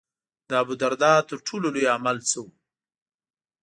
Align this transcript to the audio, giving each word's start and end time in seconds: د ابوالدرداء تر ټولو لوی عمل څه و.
د 0.47 0.49
ابوالدرداء 0.61 1.19
تر 1.29 1.37
ټولو 1.47 1.67
لوی 1.75 1.85
عمل 1.95 2.17
څه 2.29 2.37
و. 2.43 2.47